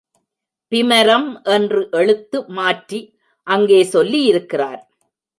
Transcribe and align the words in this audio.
பிமரம் 0.71 1.27
என்று 1.55 1.81
எழுத்து 1.91 2.37
மாற்றி 2.49 2.99
அங்கே 3.47 3.81
சொல்லியிருக்கிறார். 3.93 4.81